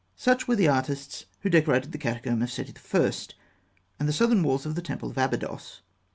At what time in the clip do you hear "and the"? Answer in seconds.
3.99-4.13